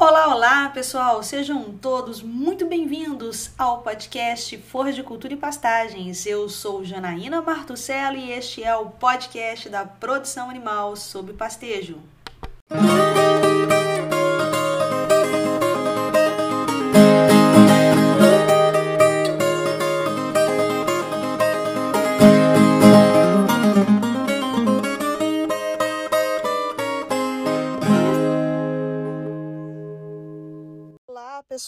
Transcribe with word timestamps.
Olá, 0.00 0.32
olá, 0.32 0.68
pessoal! 0.68 1.24
Sejam 1.24 1.76
todos 1.76 2.22
muito 2.22 2.64
bem-vindos 2.64 3.50
ao 3.58 3.82
podcast 3.82 4.56
Forra 4.58 4.92
de 4.92 5.02
Cultura 5.02 5.34
e 5.34 5.36
Pastagens. 5.36 6.24
Eu 6.24 6.48
sou 6.48 6.84
Janaína 6.84 7.42
Martucello 7.42 8.16
e 8.16 8.30
este 8.30 8.62
é 8.62 8.76
o 8.76 8.86
podcast 8.90 9.68
da 9.68 9.84
produção 9.84 10.48
animal 10.48 10.94
sob 10.94 11.32
pastejo. 11.32 11.98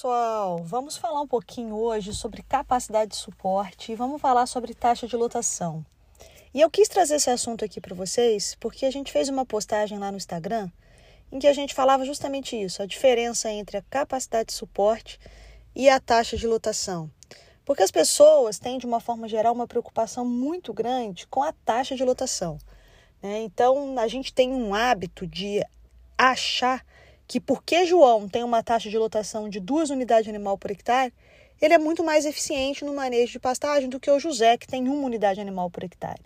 Pessoal! 0.00 0.62
Vamos 0.64 0.96
falar 0.96 1.20
um 1.20 1.26
pouquinho 1.26 1.76
hoje 1.76 2.14
sobre 2.14 2.42
capacidade 2.42 3.10
de 3.10 3.18
suporte 3.18 3.92
e 3.92 3.94
vamos 3.94 4.18
falar 4.18 4.46
sobre 4.46 4.72
taxa 4.72 5.06
de 5.06 5.14
lotação. 5.14 5.84
E 6.54 6.60
eu 6.62 6.70
quis 6.70 6.88
trazer 6.88 7.16
esse 7.16 7.28
assunto 7.28 7.66
aqui 7.66 7.82
para 7.82 7.94
vocês 7.94 8.56
porque 8.58 8.86
a 8.86 8.90
gente 8.90 9.12
fez 9.12 9.28
uma 9.28 9.44
postagem 9.44 9.98
lá 9.98 10.10
no 10.10 10.16
Instagram 10.16 10.70
em 11.30 11.38
que 11.38 11.46
a 11.46 11.52
gente 11.52 11.74
falava 11.74 12.06
justamente 12.06 12.58
isso, 12.58 12.82
a 12.82 12.86
diferença 12.86 13.50
entre 13.50 13.76
a 13.76 13.82
capacidade 13.82 14.46
de 14.46 14.54
suporte 14.54 15.20
e 15.76 15.86
a 15.90 16.00
taxa 16.00 16.34
de 16.34 16.46
lotação. 16.46 17.10
Porque 17.66 17.82
as 17.82 17.90
pessoas 17.90 18.58
têm, 18.58 18.78
de 18.78 18.86
uma 18.86 19.00
forma 19.00 19.28
geral, 19.28 19.52
uma 19.52 19.68
preocupação 19.68 20.24
muito 20.24 20.72
grande 20.72 21.26
com 21.26 21.42
a 21.42 21.52
taxa 21.52 21.94
de 21.94 22.02
lotação. 22.02 22.56
Né? 23.22 23.42
Então, 23.42 23.98
a 23.98 24.08
gente 24.08 24.32
tem 24.32 24.50
um 24.50 24.74
hábito 24.74 25.26
de 25.26 25.62
achar 26.16 26.86
que 27.30 27.38
porque 27.38 27.86
João 27.86 28.28
tem 28.28 28.42
uma 28.42 28.60
taxa 28.60 28.90
de 28.90 28.98
lotação 28.98 29.48
de 29.48 29.60
duas 29.60 29.88
unidades 29.88 30.24
de 30.24 30.30
animal 30.30 30.58
por 30.58 30.72
hectare, 30.72 31.14
ele 31.62 31.72
é 31.72 31.78
muito 31.78 32.02
mais 32.02 32.26
eficiente 32.26 32.84
no 32.84 32.92
manejo 32.92 33.30
de 33.30 33.38
pastagem 33.38 33.88
do 33.88 34.00
que 34.00 34.10
o 34.10 34.18
José, 34.18 34.58
que 34.58 34.66
tem 34.66 34.88
uma 34.88 35.06
unidade 35.06 35.40
animal 35.40 35.70
por 35.70 35.84
hectare. 35.84 36.20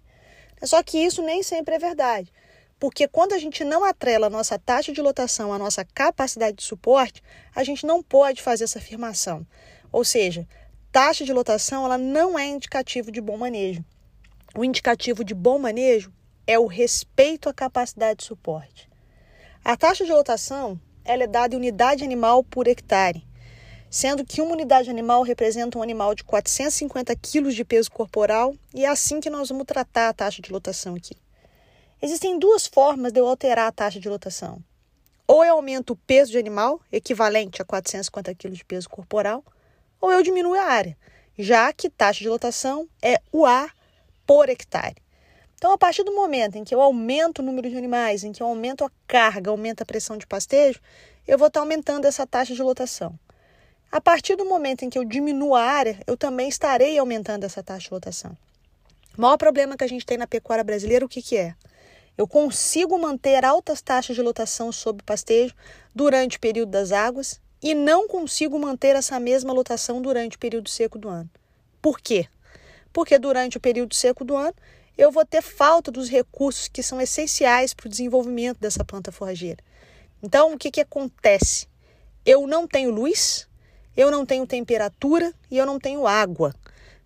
Só 0.63 0.83
que 0.83 0.97
isso 0.97 1.21
nem 1.21 1.43
sempre 1.43 1.75
é 1.75 1.79
verdade, 1.79 2.33
porque 2.81 3.07
quando 3.07 3.35
a 3.35 3.39
gente 3.39 3.65
não 3.65 3.85
atrela 3.85 4.29
a 4.29 4.31
nossa 4.31 4.59
taxa 4.59 4.95
de 4.95 5.03
lotação 5.03 5.53
à 5.53 5.59
nossa 5.59 5.85
capacidade 5.85 6.57
de 6.57 6.63
suporte, 6.63 7.23
a 7.55 7.63
gente 7.63 7.85
não 7.85 8.03
pode 8.03 8.41
fazer 8.41 8.65
essa 8.65 8.79
afirmação. 8.79 9.47
Ou 9.93 10.07
seja, 10.07 10.49
taxa 10.91 11.23
de 11.23 11.35
lotação 11.35 11.85
ela 11.85 11.99
não 11.99 12.39
é 12.39 12.47
indicativo 12.47 13.13
de 13.13 13.21
bom 13.21 13.37
manejo. 13.37 13.85
O 14.57 14.65
indicativo 14.65 15.23
de 15.23 15.35
bom 15.35 15.59
manejo 15.59 16.11
é 16.47 16.59
o 16.59 16.65
respeito 16.65 17.51
à 17.51 17.53
capacidade 17.53 18.21
de 18.21 18.25
suporte. 18.25 18.89
A 19.63 19.77
taxa 19.77 20.07
de 20.07 20.13
lotação 20.13 20.81
ela 21.05 21.25
é 21.25 21.27
dada 21.27 21.55
em 21.55 21.59
unidade 21.59 22.03
animal 22.03 22.43
por 22.43 22.67
hectare, 22.67 23.25
sendo 23.91 24.25
que 24.25 24.41
uma 24.41 24.53
unidade 24.53 24.91
animal 24.91 25.23
representa 25.23 25.79
um 25.79 25.83
animal 25.83 26.15
de 26.15 26.25
450 26.25 27.15
quilos 27.17 27.55
de 27.55 27.65
peso 27.65 27.91
corporal 27.91 28.55
e 28.75 28.85
é 28.85 28.89
assim 28.89 29.21
que 29.21 29.31
nós 29.31 29.49
vamos 29.49 29.67
tratar 29.67 30.09
a 30.09 30.13
taxa 30.13 30.41
de 30.41 30.51
lotação 30.51 30.95
aqui. 30.95 31.17
Existem 32.03 32.39
duas 32.39 32.67
formas 32.67 33.13
de 33.13 33.21
eu 33.21 33.29
alterar 33.29 33.69
a 33.69 33.73
taxa 33.73 34.01
de 34.01 34.09
lotação. 34.09 34.63
Ou 35.27 35.45
eu 35.45 35.55
aumento 35.55 35.93
o 35.93 35.97
peso 35.97 36.33
de 36.33 36.39
animal, 36.39 36.81
equivalente 36.93 37.63
a 37.63 37.65
450 37.65 38.35
quilos 38.35 38.59
de 38.59 38.65
peso 38.65 38.91
corporal, 38.91 39.45
ou 40.01 40.13
eu 40.13 40.23
diminuo 40.23 40.55
a 40.55 40.65
área, 40.65 40.97
já 41.39 41.73
que 41.73 41.89
taxa 41.89 42.21
de 42.21 42.29
lotação 42.29 42.89
é 43.01 43.21
o 43.33 43.47
A 43.47 43.71
por 44.27 44.49
hectare. 44.49 45.04
Então, 45.65 45.73
a 45.73 45.79
partir 45.79 46.05
do 46.05 46.15
momento 46.15 46.57
em 46.57 46.63
que 46.63 46.75
eu 46.75 46.81
aumento 46.83 47.39
o 47.39 47.43
número 47.43 47.71
de 47.71 47.79
animais, 47.79 48.23
em 48.23 48.33
que 48.33 48.43
eu 48.43 48.47
aumento 48.47 48.85
a 48.85 48.91
carga, 49.07 49.51
aumento 49.51 49.81
a 49.81 49.87
pressão 49.87 50.19
de 50.19 50.27
pastejo, 50.27 50.79
eu 51.27 51.39
vou 51.39 51.49
estar 51.49 51.61
aumentando 51.61 52.05
essa 52.05 52.27
taxa 52.27 52.55
de 52.55 52.63
lotação. 52.63 53.19
A 53.91 53.99
partir 53.99 54.37
do 54.37 54.45
momento 54.45 54.85
em 54.85 54.91
que 54.91 54.99
eu 54.99 55.07
diminuo 55.07 55.55
a 55.55 55.63
área, 55.63 55.99
eu 56.07 56.19
também 56.19 56.51
estarei 56.51 56.99
aumentando 56.99 57.45
essa 57.45 57.63
taxa 57.63 57.89
de 57.89 57.95
lotação. 57.95 58.37
O 59.17 59.23
maior 59.23 59.39
problema 59.39 59.75
que 59.75 59.83
a 59.83 59.87
gente 59.87 60.05
tem 60.05 60.19
na 60.19 60.27
pecuária 60.27 60.63
brasileira, 60.63 61.03
o 61.03 61.09
que, 61.09 61.23
que 61.23 61.35
é? 61.35 61.55
Eu 62.15 62.29
consigo 62.29 62.99
manter 62.99 63.43
altas 63.43 63.81
taxas 63.81 64.15
de 64.15 64.21
lotação 64.21 64.71
sob 64.71 65.03
pastejo 65.03 65.55
durante 65.95 66.37
o 66.37 66.41
período 66.41 66.73
das 66.73 66.93
águas 66.93 67.41
e 67.63 67.75
não 67.75 68.07
consigo 68.07 68.59
manter 68.59 68.97
essa 68.97 69.19
mesma 69.19 69.51
lotação 69.51 70.03
durante 70.03 70.37
o 70.37 70.39
período 70.39 70.69
seco 70.69 70.99
do 70.99 71.09
ano. 71.09 71.31
Por 71.81 71.99
quê? 72.01 72.29
Porque 72.93 73.19
durante 73.19 73.57
o 73.57 73.61
período 73.61 73.95
seco 73.95 74.27
do 74.27 74.37
ano 74.37 74.55
eu 74.97 75.11
vou 75.11 75.25
ter 75.25 75.43
falta 75.43 75.91
dos 75.91 76.09
recursos 76.09 76.69
que 76.69 76.83
são 76.83 77.01
essenciais 77.01 77.75
para 77.75 77.87
o 77.87 77.91
desenvolvimento 77.91 78.59
dessa 78.59 78.85
planta 78.85 79.11
forrageira. 79.11 79.63
Então, 80.23 80.55
o 80.55 80.59
que, 80.59 80.71
que 80.71 80.81
acontece? 80.81 81.67
Eu 82.25 82.47
não 82.47 82.67
tenho 82.67 82.91
luz, 82.91 83.49
eu 83.97 84.11
não 84.11 84.25
tenho 84.25 84.47
temperatura 84.47 85.33
e 85.51 85.59
eu 85.59 85.67
não 85.67 85.79
tenho 85.79 86.07
água. 86.07 86.55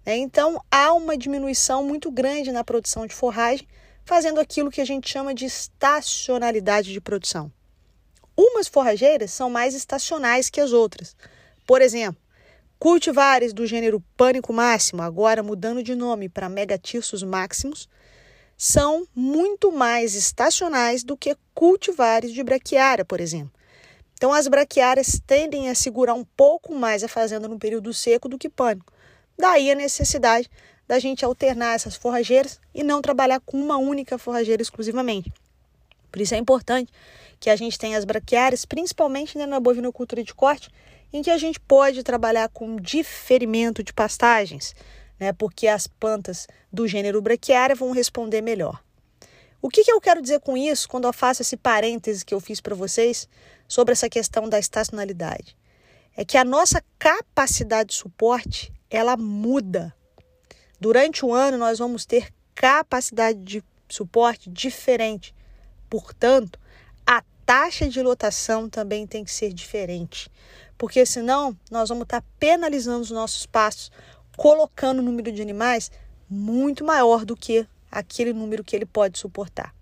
Né? 0.05 0.17
Então, 0.17 0.63
há 0.71 0.93
uma 0.93 1.17
diminuição 1.17 1.83
muito 1.83 2.11
grande 2.11 2.53
na 2.53 2.63
produção 2.63 3.07
de 3.07 3.15
forragem, 3.15 3.67
fazendo 4.05 4.41
aquilo 4.41 4.71
que 4.71 4.81
a 4.81 4.85
gente 4.85 5.09
chama 5.09 5.35
de 5.35 5.45
estacionalidade 5.45 6.93
de 6.93 7.01
produção. 7.01 7.53
Umas 8.37 8.69
forrageiras 8.69 9.33
são 9.33 9.51
mais 9.51 9.75
estacionais 9.75 10.49
que 10.49 10.61
as 10.61 10.73
outras. 10.73 11.17
Por 11.67 11.83
exemplo, 11.83 12.23
Cultivares 12.79 13.53
do 13.53 13.67
gênero 13.67 14.01
Pânico 14.17 14.53
Máximo, 14.53 15.03
agora 15.03 15.43
mudando 15.43 15.83
de 15.83 15.97
nome 15.97 16.29
para 16.29 16.49
Megatirsus 16.49 17.25
Maximus, 17.25 17.89
são 18.57 19.05
muito 19.13 19.73
mais 19.73 20.15
estacionais 20.15 21.03
do 21.03 21.17
que 21.17 21.37
cultivares 21.53 22.33
de 22.33 22.41
braquiária, 22.43 23.05
por 23.05 23.21
exemplo. 23.21 23.51
Então, 24.15 24.33
as 24.33 24.47
braquiárias 24.47 25.21
tendem 25.27 25.69
a 25.69 25.75
segurar 25.75 26.15
um 26.15 26.25
pouco 26.25 26.73
mais 26.73 27.03
a 27.03 27.09
fazenda 27.09 27.49
no 27.49 27.59
período 27.59 27.93
seco 27.93 28.29
do 28.29 28.39
que 28.39 28.49
pânico. 28.49 28.93
Daí 29.37 29.73
a 29.73 29.75
necessidade 29.75 30.49
da 30.87 31.01
gente 31.01 31.25
alternar 31.25 31.75
essas 31.75 31.97
forrageiras 31.97 32.61
e 32.73 32.85
não 32.85 33.03
trabalhar 33.03 33.41
com 33.41 33.61
uma 33.61 33.77
única 33.77 34.19
forrageira 34.19 34.63
exclusivamente. 34.63 35.33
Por 36.13 36.21
isso 36.21 36.35
é 36.35 36.39
importante 36.39 36.93
que 37.41 37.51
a 37.51 37.57
gente 37.57 37.77
tenha 37.77 37.99
as 37.99 38.05
braquiárias, 38.05 38.65
principalmente 38.65 39.37
né, 39.37 39.47
na 39.47 39.61
bovinocultura 39.61 40.23
de 40.23 40.35
corte, 40.35 40.71
em 41.13 41.23
que 41.23 41.31
a 41.31 41.39
gente 41.39 41.59
pode 41.61 42.03
trabalhar 42.03 42.49
com 42.49 42.77
diferimento 42.77 43.83
de 43.83 43.93
pastagens, 43.93 44.75
né, 45.19 45.33
porque 45.33 45.67
as 45.67 45.87
plantas 45.87 46.47
do 46.73 46.87
gênero 46.87 47.21
braquiária 47.21 47.75
vão 47.75 47.91
responder 47.93 48.41
melhor. 48.43 48.83
O 49.61 49.69
que, 49.69 49.83
que 49.83 49.91
eu 49.91 50.01
quero 50.01 50.23
dizer 50.23 50.41
com 50.41 50.57
isso 50.57 50.89
quando 50.89 51.07
eu 51.07 51.13
faço 51.13 51.43
esse 51.43 51.57
parêntese 51.57 52.25
que 52.25 52.33
eu 52.33 52.41
fiz 52.41 52.61
para 52.61 52.77
vocês 52.77 53.29
sobre 53.67 53.93
essa 53.93 54.09
questão 54.09 54.49
da 54.49 54.59
estacionalidade? 54.59 55.57
É 56.17 56.25
que 56.25 56.39
a 56.39 56.45
nossa 56.45 56.83
capacidade 56.99 57.91
de 57.91 57.97
suporte 57.97 58.73
ela 58.89 59.17
muda. 59.17 59.95
Durante 60.81 61.25
o 61.25 61.33
ano 61.33 61.59
nós 61.59 61.79
vamos 61.79 62.07
ter 62.07 62.33
capacidade 62.55 63.39
de 63.41 63.65
suporte 63.89 64.49
diferente. 64.49 65.35
Portanto, 65.91 66.59
taxa 67.49 67.89
de 67.89 68.03
lotação 68.03 68.69
também 68.69 69.07
tem 69.07 69.25
que 69.25 69.33
ser 69.33 69.55
diferente 69.55 70.31
porque 70.79 71.05
senão 71.05 71.59
nós 71.71 71.89
vamos 71.89 72.05
estar 72.05 72.23
penalizando 72.39 73.01
os 73.01 73.11
nossos 73.11 73.45
pastos, 73.45 73.91
colocando 74.37 75.01
o 75.01 75.03
número 75.03 75.33
de 75.33 75.43
animais 75.43 75.91
muito 76.31 76.85
maior 76.85 77.25
do 77.25 77.37
que 77.37 77.67
aquele 77.91 78.33
número 78.33 78.63
que 78.63 78.77
ele 78.77 78.87
pode 78.87 79.19
suportar. 79.19 79.75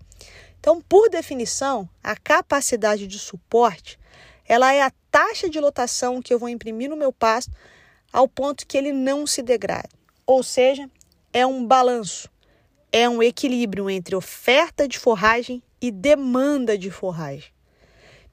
Então, 0.59 0.81
por 0.81 1.07
definição, 1.07 1.87
a 2.03 2.15
capacidade 2.15 3.05
de 3.05 3.19
suporte, 3.19 3.99
ela 4.45 4.73
é 4.73 4.81
a 4.81 4.91
taxa 5.11 5.47
de 5.47 5.59
lotação 5.59 6.21
que 6.21 6.33
eu 6.33 6.39
vou 6.39 6.49
imprimir 6.49 6.89
no 6.89 6.95
meu 6.95 7.13
pasto 7.13 7.51
ao 8.11 8.27
ponto 8.27 8.65
que 8.65 8.77
ele 8.77 8.91
não 8.91 9.27
se 9.27 9.43
degrade. 9.43 9.89
Ou 10.25 10.41
seja, 10.41 10.89
é 11.31 11.45
um 11.45 11.65
balanço, 11.65 12.27
é 12.91 13.07
um 13.07 13.21
equilíbrio 13.21 13.89
entre 13.89 14.15
oferta 14.15 14.87
de 14.87 14.97
forragem 14.97 15.61
e 15.79 15.91
demanda 15.91 16.75
de 16.75 16.89
forragem. 16.89 17.56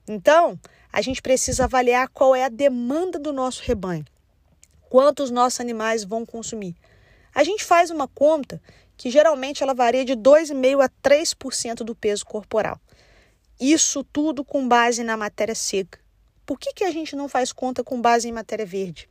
Então, 0.07 0.59
a 0.93 1.01
gente 1.01 1.23
precisa 1.23 1.65
avaliar 1.65 2.09
qual 2.09 2.35
é 2.35 2.45
a 2.45 2.49
demanda 2.49 3.19
do 3.19 3.33
nosso 3.33 3.63
rebanho, 3.63 4.05
quantos 4.89 5.31
nossos 5.31 5.61
animais 5.61 6.05
vão 6.05 6.27
consumir. 6.27 6.77
A 7.35 7.43
gente 7.43 7.65
faz 7.65 7.91
uma 7.91 8.07
conta 8.07 8.61
que 8.97 9.11
geralmente 9.11 9.63
ela 9.63 9.75
varia 9.75 10.05
de 10.05 10.15
2,5% 10.15 10.85
a 10.85 10.89
3% 10.89 11.77
do 11.79 11.95
peso 11.95 12.25
corporal. 12.25 12.79
Isso 13.59 14.05
tudo 14.05 14.45
com 14.45 14.69
base 14.69 15.03
na 15.03 15.17
matéria 15.17 15.55
seca. 15.55 15.99
Por 16.47 16.59
que, 16.59 16.73
que 16.73 16.85
a 16.85 16.91
gente 16.91 17.17
não 17.17 17.29
faz 17.29 17.53
conta 17.53 17.83
com 17.83 18.01
base 18.01 18.29
em 18.29 18.33
matéria 18.33 18.67
verde? 18.67 19.09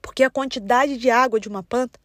Porque 0.00 0.24
a 0.24 0.30
quantidade 0.30 0.96
de 0.96 1.08
água 1.08 1.38
de 1.38 1.48
uma 1.48 1.62
planta 1.62 2.00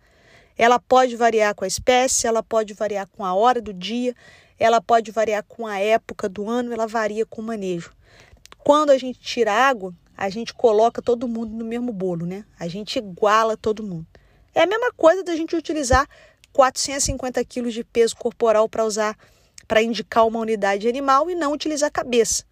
ela 0.57 0.79
pode 0.79 1.15
variar 1.15 1.53
com 1.53 1.63
a 1.63 1.67
espécie, 1.67 2.25
ela 2.25 2.41
pode 2.41 2.73
variar 2.73 3.07
com 3.07 3.23
a 3.23 3.33
hora 3.33 3.61
do 3.61 3.73
dia, 3.73 4.15
ela 4.59 4.81
pode 4.81 5.11
variar 5.11 5.43
com 5.43 5.67
a 5.67 5.79
época 5.79 6.27
do 6.27 6.49
ano, 6.49 6.73
ela 6.73 6.87
varia 6.87 7.25
com 7.25 7.41
o 7.41 7.45
manejo. 7.45 7.91
Quando 8.59 8.89
a 8.89 8.97
gente 8.97 9.19
tira 9.19 9.51
água, 9.53 9.93
a 10.15 10.29
gente 10.29 10.53
coloca 10.53 11.01
todo 11.01 11.27
mundo 11.27 11.53
no 11.53 11.63
mesmo 11.63 11.93
bolo, 11.93 12.25
né? 12.25 12.43
A 12.59 12.67
gente 12.67 12.97
iguala 12.97 13.55
todo 13.55 13.83
mundo. 13.83 14.07
É 14.53 14.63
a 14.63 14.65
mesma 14.65 14.91
coisa 14.91 15.23
da 15.23 15.35
gente 15.35 15.55
utilizar 15.55 16.07
450 16.51 17.43
quilos 17.45 17.73
de 17.73 17.83
peso 17.83 18.15
corporal 18.15 18.67
para 18.67 18.83
usar 18.83 19.15
para 19.67 19.83
indicar 19.83 20.25
uma 20.25 20.39
unidade 20.39 20.87
animal 20.87 21.29
e 21.29 21.35
não 21.35 21.51
utilizar 21.51 21.91
cabeça. 21.91 22.45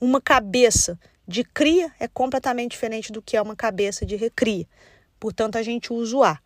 Uma 0.00 0.20
cabeça 0.20 0.98
de 1.26 1.44
cria 1.44 1.92
é 1.98 2.06
completamente 2.08 2.72
diferente 2.72 3.12
do 3.12 3.22
que 3.22 3.36
é 3.36 3.40
uma 3.40 3.56
cabeça 3.56 4.04
de 4.04 4.16
recria. 4.16 4.66
Portanto, 5.18 5.56
a 5.56 5.62
gente 5.62 5.92
usa 5.92 6.16
o 6.16 6.24
A. 6.24 6.38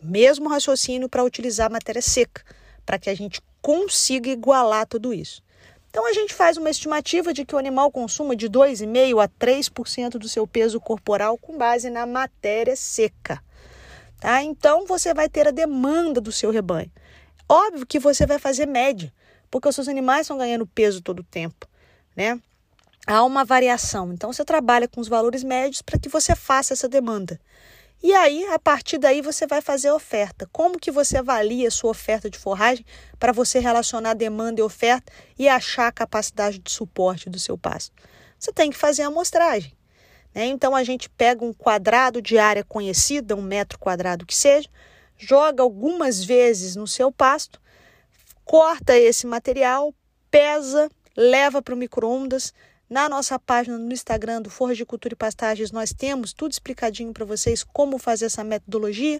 Mesmo 0.00 0.48
raciocínio 0.48 1.08
para 1.08 1.24
utilizar 1.24 1.70
matéria 1.70 2.02
seca, 2.02 2.44
para 2.84 2.98
que 2.98 3.08
a 3.08 3.14
gente 3.14 3.40
consiga 3.62 4.28
igualar 4.28 4.86
tudo 4.86 5.14
isso. 5.14 5.42
Então, 5.88 6.06
a 6.08 6.12
gente 6.12 6.34
faz 6.34 6.56
uma 6.56 6.70
estimativa 6.70 7.32
de 7.32 7.44
que 7.44 7.54
o 7.54 7.58
animal 7.58 7.90
consuma 7.90 8.34
de 8.34 8.48
2,5% 8.48 9.22
a 9.22 9.28
3% 9.28 10.10
do 10.12 10.28
seu 10.28 10.46
peso 10.46 10.80
corporal 10.80 11.36
com 11.38 11.56
base 11.56 11.90
na 11.90 12.06
matéria 12.06 12.74
seca. 12.74 13.42
Tá? 14.18 14.42
Então, 14.42 14.86
você 14.86 15.12
vai 15.12 15.28
ter 15.28 15.46
a 15.46 15.50
demanda 15.50 16.18
do 16.18 16.32
seu 16.32 16.50
rebanho. 16.50 16.90
Óbvio 17.48 17.86
que 17.86 17.98
você 17.98 18.24
vai 18.24 18.38
fazer 18.38 18.66
média, 18.66 19.12
porque 19.50 19.68
os 19.68 19.74
seus 19.74 19.86
animais 19.86 20.22
estão 20.22 20.38
ganhando 20.38 20.66
peso 20.66 21.02
todo 21.02 21.20
o 21.20 21.24
tempo, 21.24 21.68
né? 22.16 22.40
Há 23.06 23.22
uma 23.24 23.44
variação. 23.44 24.12
Então, 24.12 24.32
você 24.32 24.44
trabalha 24.44 24.88
com 24.88 25.00
os 25.00 25.08
valores 25.08 25.44
médios 25.44 25.82
para 25.82 25.98
que 25.98 26.08
você 26.08 26.34
faça 26.34 26.72
essa 26.72 26.88
demanda. 26.88 27.38
E 28.02 28.12
aí, 28.12 28.44
a 28.46 28.58
partir 28.58 28.98
daí, 28.98 29.22
você 29.22 29.46
vai 29.46 29.60
fazer 29.60 29.88
a 29.88 29.94
oferta. 29.94 30.48
Como 30.50 30.78
que 30.78 30.90
você 30.90 31.18
avalia 31.18 31.68
a 31.68 31.70
sua 31.70 31.90
oferta 31.90 32.28
de 32.28 32.36
forragem 32.36 32.84
para 33.16 33.30
você 33.32 33.60
relacionar 33.60 34.14
demanda 34.14 34.60
e 34.60 34.64
oferta 34.64 35.12
e 35.38 35.48
achar 35.48 35.86
a 35.86 35.92
capacidade 35.92 36.58
de 36.58 36.72
suporte 36.72 37.30
do 37.30 37.38
seu 37.38 37.56
pasto? 37.56 37.94
Você 38.36 38.52
tem 38.52 38.70
que 38.70 38.76
fazer 38.76 39.02
a 39.02 39.06
amostragem. 39.06 39.72
Né? 40.34 40.46
Então, 40.46 40.74
a 40.74 40.82
gente 40.82 41.08
pega 41.08 41.44
um 41.44 41.52
quadrado 41.52 42.20
de 42.20 42.38
área 42.38 42.64
conhecida, 42.64 43.36
um 43.36 43.42
metro 43.42 43.78
quadrado 43.78 44.26
que 44.26 44.34
seja, 44.34 44.68
joga 45.16 45.62
algumas 45.62 46.24
vezes 46.24 46.74
no 46.74 46.88
seu 46.88 47.12
pasto, 47.12 47.60
corta 48.44 48.98
esse 48.98 49.28
material, 49.28 49.94
pesa, 50.28 50.90
leva 51.16 51.62
para 51.62 51.74
o 51.74 51.76
micro-ondas, 51.76 52.52
na 52.92 53.08
nossa 53.08 53.38
página 53.38 53.78
no 53.78 53.90
Instagram 53.90 54.42
do 54.42 54.50
Forra 54.50 54.74
de 54.74 54.84
Cultura 54.84 55.14
e 55.14 55.16
Pastagens, 55.16 55.72
nós 55.72 55.94
temos 55.94 56.34
tudo 56.34 56.52
explicadinho 56.52 57.10
para 57.10 57.24
vocês 57.24 57.64
como 57.64 57.96
fazer 57.96 58.26
essa 58.26 58.44
metodologia. 58.44 59.18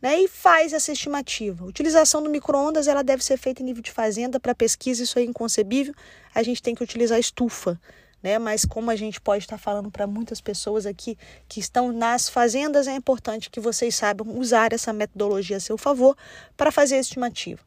Né, 0.00 0.20
e 0.20 0.28
faz 0.28 0.72
essa 0.72 0.92
estimativa. 0.92 1.64
Utilização 1.64 2.22
do 2.22 2.30
micro-ondas 2.30 2.86
ela 2.86 3.02
deve 3.02 3.24
ser 3.24 3.36
feita 3.36 3.62
em 3.62 3.64
nível 3.64 3.82
de 3.82 3.90
fazenda. 3.90 4.38
Para 4.38 4.54
pesquisa, 4.54 5.02
isso 5.02 5.18
é 5.18 5.24
inconcebível. 5.24 5.92
A 6.32 6.40
gente 6.40 6.62
tem 6.62 6.72
que 6.72 6.84
utilizar 6.84 7.18
estufa. 7.18 7.80
Né? 8.22 8.38
Mas 8.38 8.64
como 8.64 8.92
a 8.92 8.96
gente 8.96 9.20
pode 9.20 9.42
estar 9.42 9.58
falando 9.58 9.90
para 9.90 10.06
muitas 10.06 10.40
pessoas 10.40 10.86
aqui 10.86 11.18
que 11.48 11.58
estão 11.58 11.90
nas 11.90 12.28
fazendas, 12.28 12.86
é 12.86 12.94
importante 12.94 13.50
que 13.50 13.58
vocês 13.58 13.92
saibam 13.96 14.38
usar 14.38 14.72
essa 14.72 14.92
metodologia 14.92 15.56
a 15.56 15.60
seu 15.60 15.76
favor 15.76 16.16
para 16.56 16.70
fazer 16.70 16.94
a 16.94 17.00
estimativa. 17.00 17.60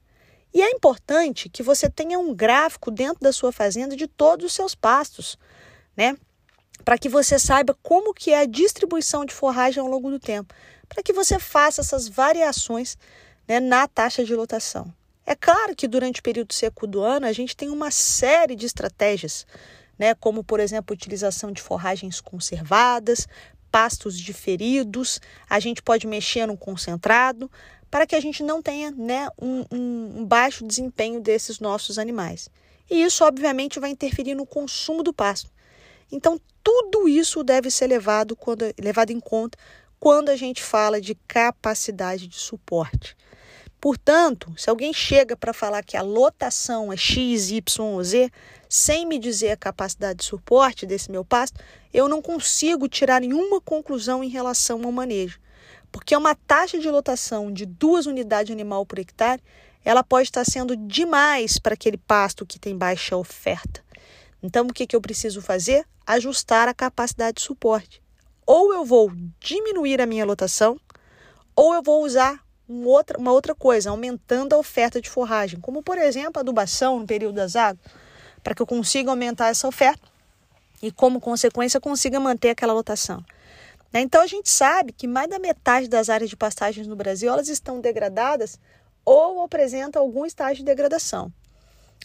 E 0.54 0.62
é 0.62 0.70
importante 0.72 1.50
que 1.50 1.64
você 1.64 1.90
tenha 1.90 2.20
um 2.20 2.34
gráfico 2.34 2.92
dentro 2.92 3.22
da 3.22 3.32
sua 3.32 3.52
fazenda 3.52 3.96
de 3.96 4.08
todos 4.08 4.46
os 4.46 4.54
seus 4.54 4.76
pastos, 4.76 5.38
né? 5.96 6.18
Para 6.84 6.98
que 6.98 7.08
você 7.08 7.38
saiba 7.38 7.78
como 7.82 8.14
que 8.14 8.32
é 8.32 8.40
a 8.40 8.46
distribuição 8.46 9.24
de 9.24 9.34
forragem 9.34 9.82
ao 9.82 9.88
longo 9.88 10.10
do 10.10 10.20
tempo, 10.20 10.54
para 10.90 11.04
que 11.04 11.14
você 11.14 11.40
faça 11.40 11.82
essas 11.82 12.08
variações 12.08 12.98
né, 13.48 13.60
na 13.60 13.88
taxa 13.88 14.26
de 14.26 14.36
lotação. 14.36 14.94
É 15.26 15.36
claro 15.36 15.76
que 15.76 15.88
durante 15.88 16.20
o 16.20 16.24
período 16.24 16.54
seco 16.54 16.88
do 16.88 17.02
ano 17.02 17.26
a 17.26 17.32
gente 17.32 17.56
tem 17.56 17.70
uma 17.70 17.92
série 17.92 18.56
de 18.56 18.66
estratégias, 18.66 19.46
né, 19.98 20.16
como 20.16 20.44
por 20.44 20.60
exemplo 20.60 20.94
utilização 20.94 21.52
de 21.52 21.62
forragens 21.62 22.20
conservadas, 22.20 23.28
pastos 23.72 24.20
diferidos, 24.20 25.22
a 25.50 25.60
gente 25.60 25.82
pode 25.82 26.06
mexer 26.08 26.46
no 26.46 26.58
concentrado, 26.58 27.50
para 27.92 28.08
que 28.08 28.16
a 28.16 28.20
gente 28.22 28.42
não 28.42 28.62
tenha 28.62 28.90
né, 28.90 29.28
um, 29.40 29.66
um, 29.70 30.26
baixo 30.26 30.66
desempenho 30.66 31.20
desses 31.20 31.60
nossos 31.60 32.00
animais. 32.00 32.50
E 32.90 33.04
isso, 33.04 33.24
obviamente, 33.26 33.80
vai 33.80 33.90
interferir 33.90 34.34
no 34.34 34.46
consumo 34.46 35.04
do 35.04 35.14
pasto. 35.14 35.52
Então, 36.10 36.40
tudo 36.64 37.08
isso 37.08 37.44
deve 37.44 37.70
ser 37.70 37.88
levado, 37.88 38.36
quando, 38.36 38.64
levado 38.80 39.12
em 39.12 39.20
conta 39.20 39.58
quando 40.00 40.30
a 40.30 40.36
gente 40.36 40.64
fala 40.64 41.00
de 41.00 41.14
capacidade 41.28 42.28
de 42.28 42.36
suporte. 42.36 43.16
Portanto, 43.80 44.52
se 44.58 44.70
alguém 44.70 44.92
chega 44.94 45.36
para 45.36 45.54
falar 45.54 45.84
que 45.84 45.96
a 45.96 46.02
lotação 46.02 46.92
é 46.92 46.98
X, 46.98 47.52
Y 47.52 47.86
ou 47.86 48.04
Z, 48.04 48.32
sem 48.68 49.06
me 49.06 49.20
dizer 49.20 49.52
a 49.52 49.58
capacidade 49.58 50.20
de 50.20 50.26
suporte 50.26 50.86
desse 50.86 51.12
meu 51.12 51.24
pasto, 51.24 51.60
eu 51.94 52.08
não 52.08 52.22
consigo 52.22 52.88
tirar 52.88 53.22
nenhuma 53.22 53.62
conclusão 53.62 54.24
em 54.24 54.30
relação 54.30 54.84
ao 54.84 54.92
manejo. 54.92 55.40
Porque 55.92 56.16
uma 56.16 56.34
taxa 56.34 56.80
de 56.80 56.90
lotação 56.90 57.52
de 57.52 57.66
duas 57.66 58.06
unidades 58.06 58.52
animal 58.52 58.86
por 58.86 59.00
hectare, 59.00 59.42
ela 59.84 60.04
pode 60.04 60.30
estar 60.30 60.46
sendo 60.46 60.76
demais 60.76 61.60
para 61.60 61.74
aquele 61.74 61.98
pasto 61.98 62.46
que 62.46 62.60
tem 62.60 62.78
baixa 62.78 63.18
oferta. 63.18 63.84
Então, 64.42 64.66
o 64.68 64.74
que, 64.74 64.88
que 64.88 64.96
eu 64.96 65.02
preciso 65.02 65.42
fazer? 65.42 65.86
Ajustar 66.06 66.68
a 66.68 66.74
capacidade 66.74 67.36
de 67.36 67.42
suporte. 67.42 68.02
Ou 68.46 68.74
eu 68.74 68.86
vou 68.86 69.12
diminuir 69.40 70.02
a 70.02 70.06
minha 70.06 70.26
lotação, 70.26 70.80
ou 71.56 71.74
eu 71.74 71.84
vou 71.84 72.04
usar 72.04 72.40
outra, 72.86 73.18
uma 73.18 73.32
outra 73.32 73.54
coisa, 73.54 73.90
aumentando 73.90 74.54
a 74.54 74.58
oferta 74.58 75.02
de 75.02 75.10
forragem, 75.10 75.60
como 75.60 75.84
por 75.84 75.98
exemplo 75.98 76.34
a 76.38 76.42
adubação 76.42 77.00
no 77.00 77.06
período 77.06 77.36
das 77.36 77.56
águas, 77.56 77.86
para 78.44 78.56
que 78.56 78.62
eu 78.62 78.68
consiga 78.68 79.12
aumentar 79.12 79.50
essa 79.50 79.68
oferta 79.68 80.08
e, 80.82 80.92
como 80.92 81.22
consequência, 81.22 81.80
consiga 81.80 82.20
manter 82.20 82.50
aquela 82.50 82.74
lotação. 82.74 83.24
Né? 83.92 84.02
Então 84.02 84.22
a 84.22 84.28
gente 84.28 84.50
sabe 84.50 84.94
que 84.94 85.08
mais 85.08 85.30
da 85.30 85.40
metade 85.40 85.88
das 85.88 86.10
áreas 86.10 86.30
de 86.30 86.38
pastagens 86.38 86.88
no 86.88 86.96
Brasil 86.96 87.32
elas 87.32 87.50
estão 87.50 87.80
degradadas 87.80 88.60
ou 89.04 89.44
apresentam 89.44 90.02
algum 90.02 90.26
estágio 90.26 90.58
de 90.58 90.66
degradação. 90.66 91.32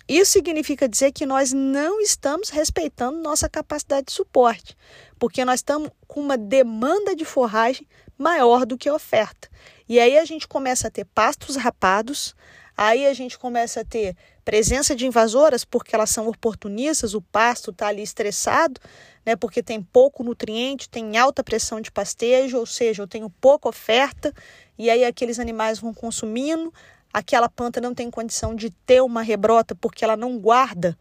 Isso 0.08 0.32
significa 0.32 0.88
dizer 0.88 1.10
que 1.10 1.26
nós 1.26 1.52
não 1.52 2.00
estamos 2.00 2.48
respeitando 2.48 3.18
nossa 3.18 3.48
capacidade 3.48 4.06
de 4.06 4.12
suporte, 4.12 4.76
porque 5.18 5.44
nós 5.44 5.60
estamos 5.60 5.90
com 6.06 6.20
uma 6.20 6.38
demanda 6.38 7.14
de 7.16 7.24
forragem 7.24 7.86
maior 8.16 8.64
do 8.64 8.78
que 8.78 8.88
a 8.88 8.94
oferta. 8.94 9.48
E 9.88 9.98
aí 9.98 10.16
a 10.16 10.24
gente 10.24 10.46
começa 10.46 10.86
a 10.86 10.90
ter 10.90 11.04
pastos 11.06 11.56
rapados, 11.56 12.36
aí 12.76 13.04
a 13.06 13.14
gente 13.14 13.36
começa 13.36 13.80
a 13.80 13.84
ter 13.84 14.16
presença 14.46 14.94
de 14.94 15.04
invasoras, 15.04 15.64
porque 15.64 15.92
elas 15.92 16.08
são 16.08 16.28
oportunistas, 16.28 17.14
o 17.14 17.20
pasto 17.20 17.72
está 17.72 17.88
ali 17.88 18.00
estressado, 18.00 18.80
né, 19.26 19.34
porque 19.34 19.60
tem 19.60 19.82
pouco 19.82 20.22
nutriente, 20.22 20.88
tem 20.88 21.18
alta 21.18 21.42
pressão 21.42 21.80
de 21.80 21.90
pastejo, 21.90 22.56
ou 22.56 22.64
seja, 22.64 23.02
eu 23.02 23.08
tenho 23.08 23.28
pouca 23.28 23.68
oferta, 23.68 24.32
e 24.78 24.88
aí 24.88 25.04
aqueles 25.04 25.40
animais 25.40 25.80
vão 25.80 25.92
consumindo, 25.92 26.72
aquela 27.12 27.48
planta 27.48 27.80
não 27.80 27.92
tem 27.92 28.08
condição 28.08 28.54
de 28.54 28.70
ter 28.70 29.02
uma 29.02 29.20
rebrota 29.20 29.74
porque 29.74 30.04
ela 30.04 30.16
não 30.16 30.38
guarda 30.38 30.96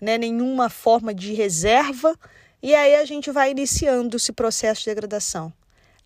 né, 0.00 0.18
nenhuma 0.18 0.68
forma 0.68 1.14
de 1.14 1.32
reserva, 1.32 2.18
e 2.60 2.74
aí 2.74 2.96
a 2.96 3.04
gente 3.04 3.30
vai 3.30 3.52
iniciando 3.52 4.16
esse 4.16 4.32
processo 4.32 4.80
de 4.80 4.86
degradação. 4.86 5.52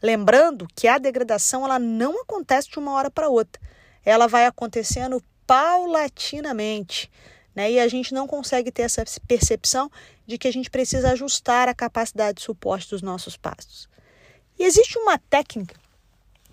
Lembrando 0.03 0.69
que 0.77 0.87
a 0.87 0.99
degradação 0.99 1.65
ela 1.65 1.79
não 1.79 2.21
acontece 2.21 2.69
de 2.71 2.79
uma 2.79 2.93
hora 2.93 3.11
para 3.11 3.31
outra, 3.31 3.63
ela 4.05 4.27
vai 4.27 4.45
acontecendo 4.45 5.23
paulatinamente. 5.47 7.11
Né? 7.55 7.73
E 7.73 7.81
a 7.81 7.89
gente 7.89 8.13
não 8.13 8.27
consegue 8.27 8.71
ter 8.71 8.83
essa 8.83 9.05
percepção 9.27 9.91
de 10.27 10.39
que 10.39 10.49
a 10.49 10.53
gente 10.53 10.71
precisa 10.71 11.13
ajustar 11.13 11.69
a 11.69 11.75
capacidade 11.75 12.39
de 12.39 12.43
suporte 12.43 12.91
dos 12.91 13.03
nossos 13.03 13.37
pastos. 13.37 13.89
E 14.59 14.65
existe 14.65 14.99
uma 14.99 15.19
técnica 15.19 15.75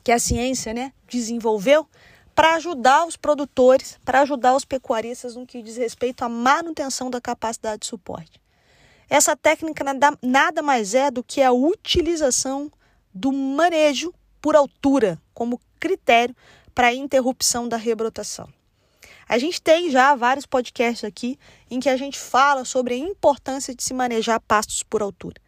que 0.04 0.12
a 0.12 0.20
ciência 0.20 0.74
né, 0.74 0.94
desenvolveu 1.08 1.88
para 2.34 2.56
ajudar 2.56 3.06
os 3.06 3.16
produtores, 3.16 4.00
para 4.04 4.22
ajudar 4.22 4.56
os 4.56 4.66
pecuaristas 4.66 5.36
no 5.36 5.46
que 5.46 5.62
diz 5.62 5.78
respeito 5.78 6.24
à 6.24 6.30
manutenção 6.30 7.10
da 7.10 7.22
capacidade 7.22 7.82
de 7.82 7.88
suporte. 7.88 8.42
Essa 9.10 9.36
técnica 9.36 9.84
nada, 9.84 10.18
nada 10.22 10.62
mais 10.62 10.94
é 10.96 11.12
do 11.12 11.24
que 11.24 11.42
a 11.42 11.52
utilização 11.52 12.72
do 13.14 13.32
manejo 13.32 14.14
por 14.42 14.56
altura 14.56 15.22
como 15.34 15.60
critério 15.80 16.36
para 16.74 16.88
a 16.88 16.94
interrupção 16.94 17.68
da 17.68 17.76
rebrotação. 17.76 18.48
A 19.32 19.38
gente 19.38 19.62
tem 19.62 19.90
já 19.90 20.14
vários 20.14 20.46
podcasts 20.46 21.06
aqui 21.06 21.40
em 21.70 21.80
que 21.80 21.88
a 21.88 21.96
gente 21.96 22.20
fala 22.20 22.66
sobre 22.66 22.96
a 22.96 22.98
importância 22.98 23.74
de 23.74 23.82
se 23.82 23.94
manejar 23.94 24.42
pastos 24.42 24.84
por 24.84 25.02
altura. 25.02 25.40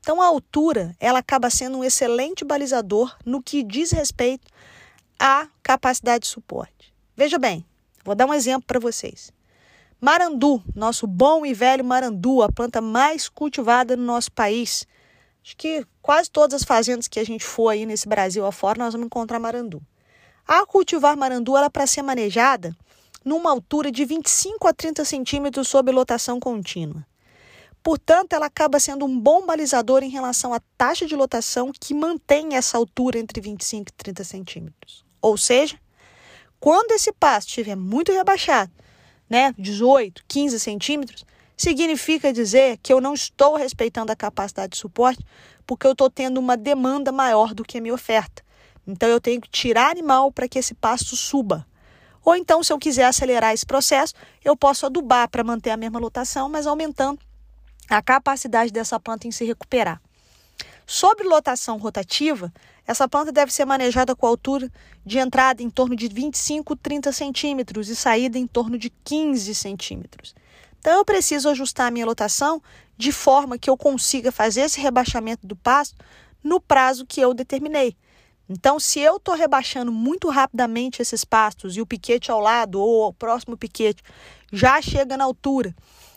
Então, 0.00 0.20
a 0.20 0.26
altura 0.26 0.92
ela 0.98 1.20
acaba 1.20 1.48
sendo 1.48 1.78
um 1.78 1.84
excelente 1.84 2.44
balizador 2.44 3.16
no 3.24 3.40
que 3.40 3.62
diz 3.62 3.92
respeito 3.92 4.48
à 5.16 5.46
capacidade 5.62 6.22
de 6.22 6.26
suporte. 6.26 6.92
Veja 7.16 7.38
bem, 7.38 7.64
vou 8.04 8.16
dar 8.16 8.26
um 8.26 8.34
exemplo 8.34 8.66
para 8.66 8.80
vocês. 8.80 9.30
Marandu, 10.00 10.60
nosso 10.74 11.06
bom 11.06 11.46
e 11.46 11.54
velho 11.54 11.84
marandu, 11.84 12.42
a 12.42 12.50
planta 12.50 12.80
mais 12.80 13.28
cultivada 13.28 13.96
no 13.96 14.02
nosso 14.02 14.32
país. 14.32 14.84
Acho 15.44 15.56
que 15.56 15.86
quase 16.02 16.28
todas 16.28 16.60
as 16.60 16.66
fazendas 16.66 17.06
que 17.06 17.20
a 17.20 17.24
gente 17.24 17.44
for 17.44 17.68
aí 17.68 17.86
nesse 17.86 18.08
Brasil 18.08 18.44
afora, 18.44 18.80
nós 18.80 18.94
vamos 18.94 19.06
encontrar 19.06 19.38
marandu. 19.38 19.80
A 20.44 20.66
cultivar 20.66 21.16
marandu, 21.16 21.56
ela 21.56 21.70
para 21.70 21.86
ser 21.86 22.02
manejada, 22.02 22.74
numa 23.28 23.50
altura 23.50 23.92
de 23.92 24.06
25 24.06 24.66
a 24.66 24.72
30 24.72 25.04
centímetros 25.04 25.68
sob 25.68 25.92
lotação 25.92 26.40
contínua. 26.40 27.06
Portanto, 27.82 28.32
ela 28.32 28.46
acaba 28.46 28.80
sendo 28.80 29.04
um 29.04 29.20
bom 29.20 29.44
balizador 29.44 30.02
em 30.02 30.08
relação 30.08 30.54
à 30.54 30.60
taxa 30.78 31.06
de 31.06 31.14
lotação 31.14 31.70
que 31.78 31.92
mantém 31.92 32.56
essa 32.56 32.78
altura 32.78 33.18
entre 33.18 33.40
25 33.40 33.90
e 33.90 33.92
30 33.92 34.24
centímetros. 34.24 35.04
Ou 35.20 35.36
seja, 35.36 35.78
quando 36.58 36.92
esse 36.92 37.12
pasto 37.12 37.48
estiver 37.48 37.76
muito 37.76 38.12
rebaixado, 38.12 38.72
né, 39.28 39.54
18, 39.58 40.24
15 40.26 40.58
centímetros, 40.58 41.26
significa 41.54 42.32
dizer 42.32 42.78
que 42.78 42.92
eu 42.92 43.00
não 43.00 43.12
estou 43.12 43.56
respeitando 43.56 44.10
a 44.10 44.16
capacidade 44.16 44.72
de 44.72 44.78
suporte 44.78 45.22
porque 45.66 45.86
eu 45.86 45.92
estou 45.92 46.08
tendo 46.08 46.38
uma 46.38 46.56
demanda 46.56 47.12
maior 47.12 47.52
do 47.52 47.62
que 47.62 47.76
a 47.76 47.80
minha 47.80 47.94
oferta. 47.94 48.42
Então 48.86 49.06
eu 49.06 49.20
tenho 49.20 49.38
que 49.38 49.50
tirar 49.50 49.90
animal 49.90 50.32
para 50.32 50.48
que 50.48 50.58
esse 50.58 50.72
pasto 50.72 51.14
suba. 51.14 51.66
Ou 52.28 52.36
então, 52.36 52.62
se 52.62 52.70
eu 52.70 52.78
quiser 52.78 53.04
acelerar 53.06 53.54
esse 53.54 53.64
processo, 53.64 54.12
eu 54.44 54.54
posso 54.54 54.84
adubar 54.84 55.30
para 55.30 55.42
manter 55.42 55.70
a 55.70 55.78
mesma 55.78 55.98
lotação, 55.98 56.46
mas 56.46 56.66
aumentando 56.66 57.18
a 57.88 58.02
capacidade 58.02 58.70
dessa 58.70 59.00
planta 59.00 59.26
em 59.26 59.30
se 59.30 59.46
recuperar. 59.46 59.98
Sobre 60.86 61.26
lotação 61.26 61.78
rotativa, 61.78 62.52
essa 62.86 63.08
planta 63.08 63.32
deve 63.32 63.50
ser 63.50 63.64
manejada 63.64 64.14
com 64.14 64.26
altura 64.26 64.70
de 65.06 65.18
entrada 65.18 65.62
em 65.62 65.70
torno 65.70 65.96
de 65.96 66.06
25, 66.06 66.76
30 66.76 67.12
centímetros 67.12 67.88
e 67.88 67.96
saída 67.96 68.36
em 68.36 68.46
torno 68.46 68.76
de 68.76 68.90
15 68.90 69.54
centímetros. 69.54 70.34
Então, 70.80 70.98
eu 70.98 71.06
preciso 71.06 71.48
ajustar 71.48 71.86
a 71.86 71.90
minha 71.90 72.04
lotação 72.04 72.62
de 72.94 73.10
forma 73.10 73.56
que 73.56 73.70
eu 73.70 73.76
consiga 73.78 74.30
fazer 74.30 74.60
esse 74.60 74.78
rebaixamento 74.82 75.46
do 75.46 75.56
pasto 75.56 75.96
no 76.44 76.60
prazo 76.60 77.06
que 77.06 77.22
eu 77.22 77.32
determinei. 77.32 77.96
Então, 78.48 78.80
se 78.80 78.98
eu 78.98 79.16
estou 79.16 79.34
rebaixando 79.34 79.92
muito 79.92 80.30
rapidamente 80.30 81.02
esses 81.02 81.24
pastos 81.24 81.76
e 81.76 81.82
o 81.82 81.86
piquete 81.86 82.30
ao 82.30 82.40
lado 82.40 82.80
ou 82.80 83.08
o 83.08 83.12
próximo 83.12 83.56
piquete 83.56 84.02
já 84.50 84.80
chega 84.80 85.16
na 85.16 85.24
altura, 85.24 85.74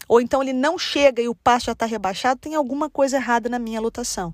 ou 0.08 0.22
então 0.22 0.42
ele 0.42 0.54
não 0.54 0.78
chega 0.78 1.22
e 1.22 1.28
o 1.28 1.36
pasto 1.36 1.66
já 1.66 1.72
está 1.74 1.86
rebaixado, 1.86 2.40
tem 2.40 2.56
alguma 2.56 2.90
coisa 2.90 3.18
errada 3.18 3.50
na 3.50 3.60
minha 3.60 3.82
lotação. 3.82 4.34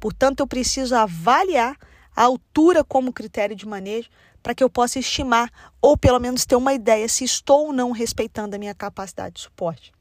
Portanto, 0.00 0.40
eu 0.40 0.46
preciso 0.46 0.94
avaliar 0.94 1.76
a 2.14 2.22
altura 2.22 2.82
como 2.82 3.12
critério 3.12 3.54
de 3.54 3.66
manejo 3.66 4.08
para 4.42 4.54
que 4.54 4.64
eu 4.64 4.70
possa 4.70 4.98
estimar 4.98 5.50
ou 5.80 5.96
pelo 5.96 6.18
menos 6.18 6.46
ter 6.46 6.56
uma 6.56 6.72
ideia 6.72 7.08
se 7.08 7.24
estou 7.24 7.66
ou 7.66 7.72
não 7.72 7.90
respeitando 7.90 8.56
a 8.56 8.58
minha 8.58 8.74
capacidade 8.74 9.34
de 9.34 9.40
suporte. 9.42 9.95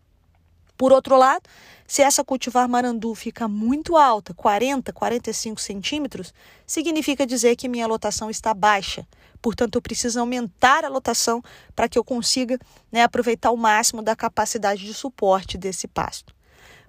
Por 0.78 0.92
outro 0.92 1.18
lado, 1.18 1.44
se 1.88 2.02
essa 2.02 2.24
cultivar 2.24 2.68
marandu 2.68 3.14
fica 3.14 3.48
muito 3.48 3.96
alta, 3.96 4.34
40, 4.34 4.92
45 4.92 5.62
centímetros, 5.62 6.34
significa 6.66 7.26
dizer 7.26 7.56
que 7.56 7.68
minha 7.68 7.88
lotação 7.88 8.30
está 8.30 8.54
baixa. 8.54 9.08
Portanto, 9.42 9.76
eu 9.76 9.82
preciso 9.82 10.20
aumentar 10.20 10.84
a 10.84 10.90
lotação 10.90 11.44
para 11.76 11.88
que 11.88 11.98
eu 11.98 12.04
consiga 12.04 12.58
né, 12.92 13.04
aproveitar 13.04 13.52
o 13.52 13.58
máximo 13.58 14.02
da 14.02 14.16
capacidade 14.16 14.84
de 14.84 14.94
suporte 14.94 15.58
desse 15.58 15.88
pasto. 15.88 16.34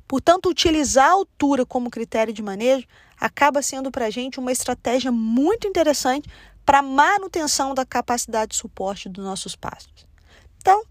Portanto, 0.09 0.49
utilizar 0.49 1.09
a 1.09 1.12
altura 1.12 1.66
como 1.66 1.90
critério 1.90 2.33
de 2.33 2.43
manejo 2.43 2.87
acaba 3.21 3.61
sendo 3.61 3.90
para 3.90 4.07
a 4.07 4.11
gente 4.11 4.38
uma 4.38 4.52
estratégia 4.52 5.12
muito 5.12 5.66
interessante 5.66 6.28
para 6.64 6.83
manutenção 6.83 7.75
da 7.75 7.85
capacidade 7.85 8.52
de 8.52 8.57
suporte 8.57 9.09
dos 9.09 9.25
nossos 9.25 9.55
pastos. 9.55 10.07
Então, 10.59 10.83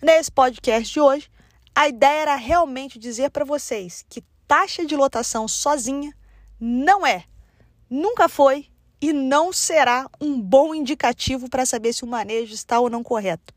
nesse 0.00 0.30
podcast 0.30 0.92
de 0.92 1.00
hoje, 1.00 1.30
a 1.78 1.86
ideia 1.86 2.22
era 2.22 2.34
realmente 2.34 2.98
dizer 2.98 3.30
para 3.30 3.44
vocês 3.44 4.04
que 4.08 4.24
taxa 4.48 4.84
de 4.84 4.96
lotação 4.96 5.46
sozinha 5.46 6.12
não 6.58 7.06
é, 7.06 7.22
nunca 7.88 8.28
foi 8.28 8.66
e 9.00 9.12
não 9.12 9.52
será 9.52 10.10
um 10.20 10.40
bom 10.40 10.74
indicativo 10.74 11.48
para 11.48 11.64
saber 11.64 11.92
se 11.92 12.02
o 12.02 12.08
manejo 12.08 12.52
está 12.52 12.80
ou 12.80 12.90
não 12.90 13.04
correto. 13.04 13.54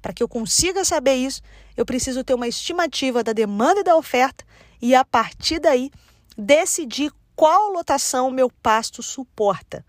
Para 0.00 0.14
que 0.14 0.22
eu 0.22 0.28
consiga 0.28 0.82
saber 0.82 1.16
isso, 1.16 1.42
eu 1.76 1.84
preciso 1.84 2.24
ter 2.24 2.32
uma 2.32 2.48
estimativa 2.48 3.22
da 3.22 3.34
demanda 3.34 3.80
e 3.80 3.84
da 3.84 3.96
oferta 3.96 4.46
e, 4.80 4.94
a 4.94 5.04
partir 5.04 5.58
daí, 5.58 5.90
decidir 6.38 7.12
qual 7.36 7.70
lotação 7.70 8.30
meu 8.30 8.50
pasto 8.62 9.02
suporta. 9.02 9.84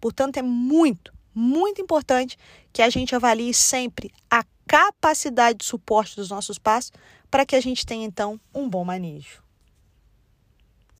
Portanto, 0.00 0.36
é 0.36 0.42
muito, 0.42 1.12
muito 1.34 1.82
importante 1.82 2.38
que 2.72 2.80
a 2.80 2.88
gente 2.88 3.12
avalie 3.12 3.52
sempre 3.52 4.12
a 4.30 4.44
capacidade 4.66 5.58
de 5.58 5.64
suporte 5.64 6.16
dos 6.16 6.30
nossos 6.30 6.58
pastos 6.58 6.98
para 7.34 7.44
que 7.44 7.56
a 7.56 7.60
gente 7.60 7.84
tenha 7.84 8.06
então 8.06 8.40
um 8.54 8.68
bom 8.68 8.84
manejo. 8.84 9.43